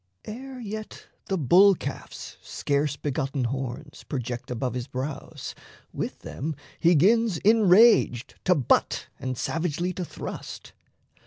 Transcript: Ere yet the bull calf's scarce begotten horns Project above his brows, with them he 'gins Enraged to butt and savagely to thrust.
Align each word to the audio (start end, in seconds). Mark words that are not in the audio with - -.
Ere 0.25 0.59
yet 0.59 1.05
the 1.27 1.37
bull 1.37 1.75
calf's 1.75 2.35
scarce 2.41 2.95
begotten 2.95 3.43
horns 3.43 4.03
Project 4.03 4.49
above 4.49 4.73
his 4.73 4.87
brows, 4.87 5.53
with 5.93 6.17
them 6.23 6.55
he 6.79 6.95
'gins 6.95 7.37
Enraged 7.45 8.33
to 8.45 8.55
butt 8.55 9.05
and 9.19 9.37
savagely 9.37 9.93
to 9.93 10.03
thrust. 10.03 10.73